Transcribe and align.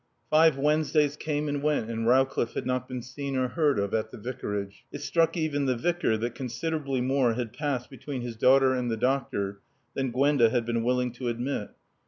Five 0.31 0.57
Wednesdays 0.57 1.15
came 1.15 1.47
and 1.47 1.61
went 1.61 1.91
and 1.91 2.07
Rowcliffe 2.07 2.55
had 2.55 2.65
not 2.65 2.87
been 2.87 3.03
seen 3.03 3.35
or 3.37 3.49
heard 3.49 3.77
of 3.77 3.93
at 3.93 4.09
the 4.09 4.17
Vicarage. 4.17 4.83
It 4.91 5.01
struck 5.01 5.37
even 5.37 5.65
the 5.67 5.75
Vicar 5.75 6.17
that 6.17 6.33
considerably 6.33 7.01
more 7.01 7.35
had 7.35 7.53
passed 7.53 7.91
between 7.91 8.23
his 8.23 8.35
daughter 8.35 8.73
and 8.73 8.89
the 8.89 8.97
doctor 8.97 9.59
than 9.93 10.09
Gwenda 10.09 10.49
had 10.49 10.65
been 10.65 10.81
willing 10.81 11.11
to 11.11 11.27
admit. 11.27 11.69